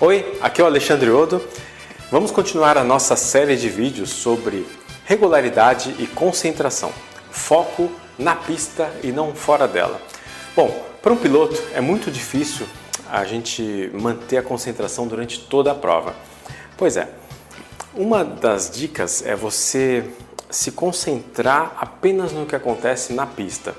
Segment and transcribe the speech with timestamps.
[0.00, 1.40] Oi, aqui é o Alexandre Odo.
[2.10, 4.66] Vamos continuar a nossa série de vídeos sobre
[5.04, 6.92] regularidade e concentração.
[7.30, 7.88] Foco
[8.18, 10.02] na pista e não fora dela.
[10.56, 12.66] Bom, para um piloto é muito difícil
[13.08, 16.12] a gente manter a concentração durante toda a prova.
[16.76, 17.08] Pois é,
[17.94, 20.10] uma das dicas é você
[20.50, 23.76] se concentrar apenas no que acontece na pista.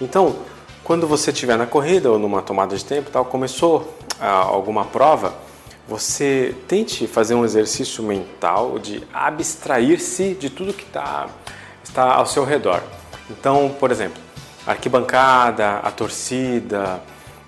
[0.00, 0.40] Então,
[0.82, 5.34] quando você estiver na corrida ou numa tomada de tempo, tal, começou alguma prova,
[5.88, 11.28] você tente fazer um exercício mental de abstrair-se de tudo que tá,
[11.84, 12.82] está ao seu redor.
[13.30, 14.20] Então, por exemplo,
[14.66, 17.00] a arquibancada, a torcida,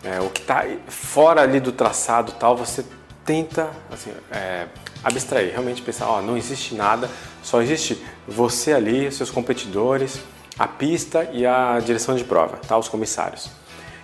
[0.04, 2.84] é, o que está fora ali do traçado tal, você
[3.24, 4.66] tenta assim, é,
[5.02, 7.10] abstrair, realmente pensar, ó, não existe nada,
[7.42, 10.20] só existe você ali, seus competidores,
[10.58, 12.76] a pista e a direção de prova, tá?
[12.78, 13.50] os comissários.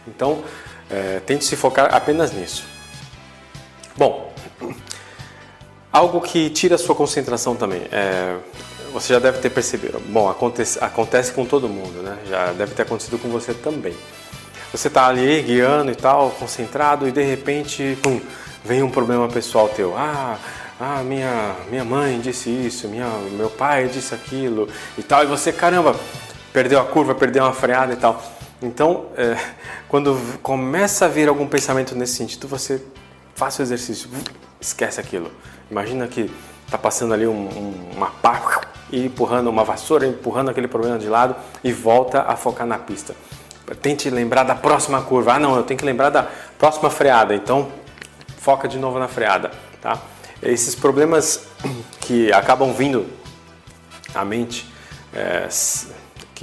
[0.06, 0.42] Então,
[0.90, 2.64] é, tente se focar apenas nisso.
[3.96, 4.32] Bom,
[5.92, 8.36] algo que tira a sua concentração também, é,
[8.92, 10.00] você já deve ter percebido.
[10.00, 12.18] Bom, acontece, acontece com todo mundo, né?
[12.28, 13.94] Já deve ter acontecido com você também.
[14.72, 18.20] Você está ali guiando e tal, concentrado, e de repente, pum,
[18.64, 19.96] vem um problema pessoal teu.
[19.96, 20.38] Ah,
[20.80, 25.52] ah, minha, minha mãe disse isso, minha, meu pai disse aquilo e tal, e você,
[25.52, 25.94] caramba,
[26.52, 28.20] perdeu a curva, perdeu uma freada e tal.
[28.62, 29.36] Então, é,
[29.88, 32.82] quando começa a vir algum pensamento nesse sentido, você
[33.34, 34.08] faça o exercício,
[34.60, 35.30] esquece aquilo.
[35.70, 36.30] Imagina que
[36.64, 38.60] está passando ali um, um, uma pá
[38.90, 43.14] e empurrando uma vassoura, empurrando aquele problema de lado e volta a focar na pista.
[43.80, 45.34] Tente lembrar da próxima curva.
[45.34, 47.34] Ah, não, eu tenho que lembrar da próxima freada.
[47.34, 47.68] Então,
[48.38, 49.98] foca de novo na freada, tá?
[50.42, 51.46] Esses problemas
[52.00, 53.06] que acabam vindo
[54.14, 54.70] à mente
[55.14, 55.48] é,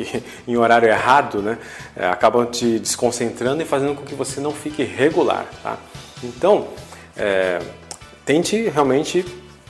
[0.04, 1.58] que em horário errado, né,
[1.96, 5.78] é, acabam te desconcentrando e fazendo com que você não fique regular, tá?
[6.24, 6.68] Então,
[7.18, 7.60] é,
[8.26, 9.26] tente realmente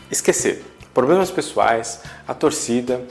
[0.09, 3.01] esquecer problemas pessoais, a torcida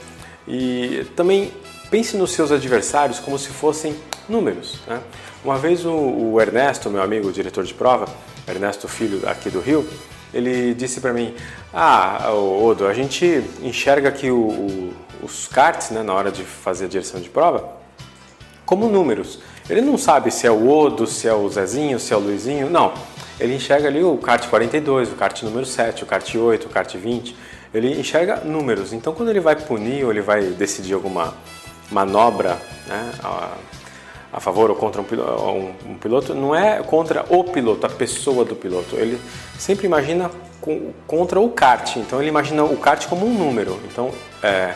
[0.47, 1.51] e também
[1.89, 3.95] pense nos seus adversários como se fossem
[4.29, 4.79] números.
[4.87, 5.01] Né?
[5.43, 8.05] Uma vez o, o Ernesto, meu amigo, diretor de prova,
[8.47, 9.87] Ernesto Filho aqui do Rio,
[10.33, 11.33] ele disse para mim:
[11.73, 14.93] Ah, Odo, a gente enxerga aqui o, o,
[15.23, 17.81] os karts né, na hora de fazer a direção de prova
[18.71, 19.39] como números.
[19.69, 22.69] Ele não sabe se é o Odo, se é o Zezinho, se é o Luizinho,
[22.69, 22.93] não.
[23.37, 26.95] Ele enxerga ali o kart 42, o kart número 7, o kart 8, o kart
[26.95, 27.35] 20.
[27.73, 28.93] Ele enxerga números.
[28.93, 31.33] Então, quando ele vai punir ou ele vai decidir alguma
[31.89, 33.11] manobra né,
[34.33, 38.95] a favor ou contra um, piloto, não é contra o piloto, a pessoa do piloto.
[38.95, 39.19] Ele
[39.57, 40.31] sempre imagina
[41.05, 41.97] contra o kart.
[41.97, 44.73] Então ele imagina o kart como um número, então é,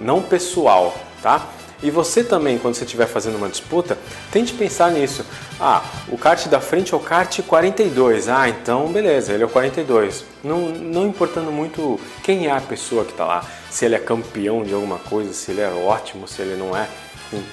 [0.00, 1.46] não pessoal, tá?
[1.80, 3.96] E você também, quando você estiver fazendo uma disputa,
[4.32, 5.24] tente pensar nisso.
[5.60, 8.28] Ah, o kart da frente é o kart 42.
[8.28, 10.24] Ah, então beleza, ele é o 42.
[10.42, 14.64] Não, não importando muito quem é a pessoa que está lá, se ele é campeão
[14.64, 16.88] de alguma coisa, se ele é ótimo, se ele não é.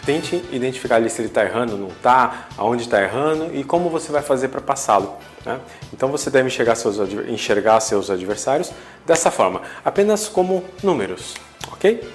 [0.06, 4.12] Tente identificar ali se ele está errando, não está, aonde está errando e como você
[4.12, 5.16] vai fazer para passá-lo.
[5.46, 5.60] Né?
[5.92, 6.98] Então você deve enxergar seus,
[7.28, 8.72] enxergar seus adversários
[9.06, 11.36] dessa forma, apenas como números,
[11.72, 12.08] ok?